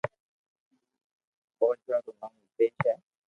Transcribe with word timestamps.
پوچوا 1.57 1.97
رو 2.03 2.11
نوم 2.19 2.33
نيتيس 2.39 2.75
ھي 2.85 2.93